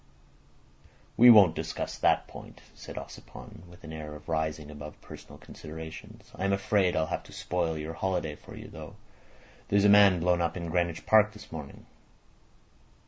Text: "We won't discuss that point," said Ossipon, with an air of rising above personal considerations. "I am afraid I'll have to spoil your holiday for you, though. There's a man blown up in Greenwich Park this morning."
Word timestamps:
"We 1.15 1.29
won't 1.29 1.53
discuss 1.53 1.95
that 1.99 2.27
point," 2.27 2.61
said 2.73 2.95
Ossipon, 2.97 3.67
with 3.69 3.83
an 3.83 3.93
air 3.93 4.15
of 4.15 4.27
rising 4.27 4.71
above 4.71 4.99
personal 4.99 5.37
considerations. 5.37 6.31
"I 6.33 6.43
am 6.43 6.53
afraid 6.53 6.95
I'll 6.95 7.05
have 7.13 7.21
to 7.21 7.31
spoil 7.31 7.77
your 7.77 7.93
holiday 7.93 8.33
for 8.35 8.55
you, 8.55 8.67
though. 8.67 8.95
There's 9.67 9.85
a 9.85 9.89
man 9.89 10.19
blown 10.21 10.41
up 10.41 10.57
in 10.57 10.71
Greenwich 10.71 11.05
Park 11.05 11.33
this 11.33 11.51
morning." 11.51 11.85